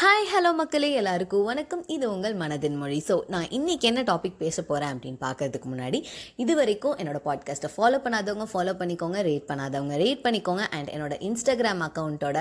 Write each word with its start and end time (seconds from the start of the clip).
Hi 0.00 0.26
hello 0.30 0.50
மக்களே 0.58 0.88
எல்லாருக்கும் 1.00 1.46
வணக்கம். 1.48 1.82
இது 1.94 2.06
உங்கள் 2.14 2.34
மனதின் 2.40 2.74
மொழி. 2.80 2.98
ஸோ 3.06 3.14
நான் 3.32 3.46
இன்னைக்கு 3.58 3.84
என்ன 3.90 4.00
டாபிக் 4.10 4.34
பேச 4.42 4.62
போகிறேன் 4.62 4.90
அப்படின்னு 4.94 5.20
பார்க்கறதுக்கு 5.22 5.68
முன்னாடி 5.72 5.98
இது 6.42 6.54
வரைக்கும் 6.58 6.96
என்னோட 7.02 7.18
பாட்காஸ்ட்டை 7.28 7.70
ஃபாலோ 7.74 7.98
பண்ணாதவங்க 8.04 8.46
ஃபாலோ 8.52 8.72
பண்ணிக்கோங்க 8.80 9.20
ரேட் 9.28 9.46
பண்ணாதவங்க 9.50 9.94
ரேட் 10.02 10.20
பண்ணிக்கோங்க. 10.26 10.64
அண்ட் 10.78 10.90
என்னோட 10.94 11.14
இன்ஸ்டாகிராம் 11.28 11.84
அக்கௌண்ட்டோட 11.86 12.40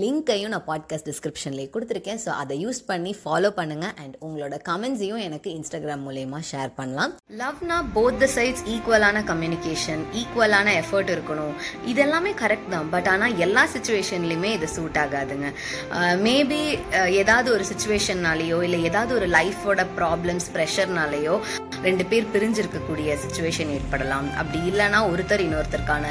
லிங்க்கையும் 0.00 0.52
நான் 0.54 0.66
பாட்காஸ்ட் 0.70 1.08
டிஸ்கிரிப்ஷன்லேயே 1.10 1.68
கொடுத்துருக்கேன். 1.76 2.20
ஸோ 2.24 2.32
அதை 2.44 2.56
யூஸ் 2.64 2.80
பண்ணி 2.90 3.12
ஃபாலோ 3.20 3.50
பண்ணுங்கள் 3.60 3.94
அண்ட் 4.04 4.16
உங்களோட 4.28 4.58
கமெண்ட்ஸையும் 4.70 5.22
எனக்கு 5.28 5.52
இன்ஸ்டாகிராம் 5.58 6.04
மூலயமா 6.08 6.40
ஷேர் 6.50 6.74
பண்ணலாம். 6.80 7.14
லவ்னா 7.42 7.78
போத் 7.98 8.20
த 8.24 8.30
சைட்ஸ் 8.36 8.66
ஈக்குவலான 8.74 9.24
கம்யூனிகேஷன் 9.30 10.04
ஈக்குவலான 10.22 10.74
எஃபர்ட் 10.82 11.14
இருக்கணும். 11.16 11.54
இதெல்லாமே 11.94 12.34
கரெக்ட் 12.42 12.68
தான். 12.76 12.90
பட் 12.96 13.12
ஆனால் 13.14 13.38
எல்லா 13.48 13.64
சுச்சுவேஷன்லையுமே 13.76 14.52
இது 14.58 14.72
சூட் 14.76 15.00
ஆகாதுங்க. 15.06 15.54
மேபி 16.28 16.62
ஏதாவது 17.20 17.48
ஒரு 17.56 17.64
சுச்சுவேஷன்னாலேயோ 17.70 18.58
இல்லை 18.66 18.80
ஏதாவது 18.90 19.12
ஒரு 19.18 19.26
லைஃபோட 19.36 19.80
ப்ராப்ளம்ஸ் 19.98 20.48
ப்ரெஷர்னாலேயோ 20.54 21.34
ரெண்டு 21.86 22.04
பேர் 22.10 22.30
பிரிஞ்சிருக்கக்கூடிய 22.34 23.16
சுச்சுவேஷன் 23.22 23.70
ஏற்படலாம். 23.74 24.28
அப்படி 24.40 24.58
இல்லைன்னா 24.70 25.00
ஒருத்தர் 25.12 25.42
இன்னொருத்தருக்கான 25.46 26.06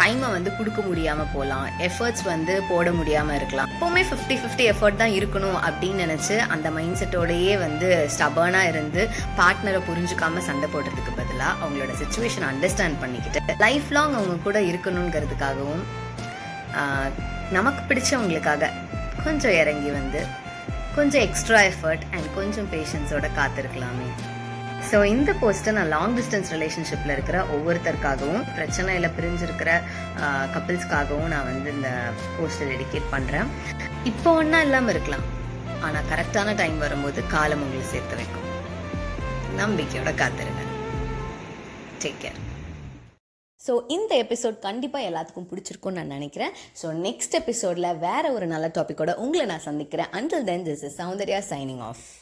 டைமை 0.00 0.28
வந்து 0.36 0.50
கொடுக்க 0.58 0.80
முடியாமல் 0.86 1.30
போகலாம். 1.34 1.66
எஃபர்ட்ஸ் 1.88 2.24
வந்து 2.30 2.54
போட 2.70 2.90
முடியாமல் 2.98 3.36
இருக்கலாம். 3.40 3.70
எப்போவுமே 3.74 4.02
ஃபிஃப்டி 4.10 4.36
ஃபிஃப்டி 4.42 4.66
எஃபர்ட் 4.72 5.00
தான் 5.02 5.16
இருக்கணும் 5.18 5.58
அப்படின்னு 5.68 6.04
நினச்சி 6.06 6.36
அந்த 6.54 6.70
மைண்ட் 6.76 6.98
செட்டோடையே 7.00 7.54
வந்து 7.66 7.88
ஸ்டபர்னாக 8.16 8.72
இருந்து 8.72 9.02
பார்ட்னரை 9.40 9.82
புரிஞ்சுக்காம 9.90 10.44
சண்டை 10.50 10.68
போடுறதுக்கு 10.74 11.14
பதிலாக 11.20 11.54
அவங்களோட 11.62 11.94
சுச்சுவேஷன் 12.02 12.48
அண்டர்ஸ்டாண்ட் 12.52 13.00
பண்ணிக்கிட்டு 13.04 13.58
லைஃப் 13.66 13.90
லாங் 13.98 14.16
அவங்க 14.20 14.38
கூட 14.48 14.60
இருக்கணுங்கிறதுக்காகவும் 14.70 15.84
நமக்கு 17.56 17.82
பிடிச்சவங்களுக்காக 17.88 18.64
கொஞ்சம் 19.26 19.56
இறங்கி 19.62 19.90
வந்து 20.00 20.20
கொஞ்சம் 20.96 21.24
எக்ஸ்ட்ரா 21.26 21.60
எஃபர்ட் 21.70 22.04
அண்ட் 22.14 22.28
கொஞ்சம் 22.38 22.68
பேஷன்ஸோட 22.74 23.26
காத்திருக்கலாமே. 23.38 24.08
ஸோ 24.90 24.98
இந்த 25.14 25.30
போஸ்ட்டை 25.40 25.72
நான் 25.76 25.90
லாங் 25.94 26.14
டிஸ்டன்ஸ் 26.18 26.50
ரிலேஷன்ஷிப்பில் 26.54 27.12
இருக்கிற 27.16 27.38
ஒவ்வொருத்தருக்காகவும் 27.54 28.46
பிரச்சனையில் 28.56 29.14
பிரிஞ்சிருக்கிற 29.18 29.70
கப்பிள்ஸ்க்காகவும் 30.54 31.30
நான் 31.34 31.48
வந்து 31.50 31.70
இந்த 31.76 31.90
போஸ்ட்டை 32.36 32.66
டெடிகேட் 32.72 33.12
பண்ணுறேன் 33.14 33.50
இப்போ 34.10 34.30
ஒன்றா 34.40 34.60
இல்லாமல் 34.66 34.94
இருக்கலாம். 34.94 35.26
ஆனால் 35.86 36.08
கரெக்டான 36.12 36.54
டைம் 36.62 36.78
வரும்போது 36.84 37.20
காலம் 37.34 37.62
உங்களை 37.66 37.84
சேர்த்து 37.92 38.16
வைக்கும். 38.20 38.48
நம்பிக்கையோட 39.62 40.10
காத்திருங்க. 40.22 40.64
டேக் 42.02 42.20
கேர் 42.24 42.40
ஸோ 43.66 43.72
இந்த 43.88 44.12
எபிசோட் 44.24 44.58
கண்டிப்பாக 44.58 45.08
எல்லாத்துக்கும் 45.10 45.48
பிடிச்சிருக்கும்னு 45.50 45.98
நான் 46.00 46.14
நினைக்கிறேன். 46.16 46.54
ஸோ 46.82 46.86
நெக்ஸ்ட் 47.06 47.36
எபிசோடில் 47.40 47.98
வேற 48.06 48.24
ஒரு 48.36 48.46
நல்ல 48.54 48.68
டாப்பிக்கோட 48.78 49.14
உங்களை 49.24 49.46
நான் 49.52 49.66
சந்திக்கிறேன். 49.68 50.10
Until 50.20 50.48
then 50.50 50.66
this 50.70 50.84
is 50.88 50.98
Soundarya 51.02 51.42
signing 51.52 51.84
off 51.90 52.04